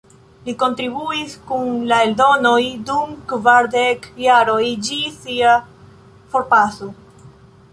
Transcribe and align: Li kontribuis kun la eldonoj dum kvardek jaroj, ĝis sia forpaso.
Li 0.45 0.53
kontribuis 0.61 1.33
kun 1.49 1.67
la 1.91 1.99
eldonoj 2.05 2.63
dum 2.87 3.11
kvardek 3.33 4.07
jaroj, 4.25 4.65
ĝis 4.89 5.21
sia 5.27 5.53
forpaso. 6.33 6.91